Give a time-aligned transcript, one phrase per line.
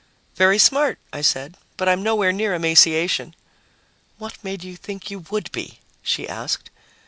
[0.33, 3.35] "Very smart," I said, "but I'm nowhere near emaciation."
[4.17, 6.71] "What made you think you would be?" she asked.